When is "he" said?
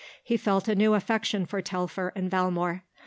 0.23-0.35